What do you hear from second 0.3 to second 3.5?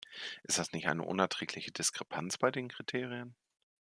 Ist das nicht eine unerträgliche Diskrepanz bei den Kriterien?